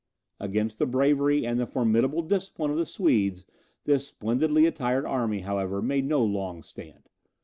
Against 0.39 0.79
the 0.79 0.87
bravery, 0.87 1.45
and 1.45 1.59
the 1.59 1.67
formidable 1.67 2.23
discipline 2.23 2.71
of 2.71 2.77
the 2.79 2.87
Swedes 2.87 3.45
this 3.85 4.07
splendidly 4.07 4.65
attired 4.65 5.05
army, 5.05 5.41
however, 5.41 5.79
made 5.79 6.05
no 6.05 6.23
long 6.23 6.63
stand. 6.63 7.07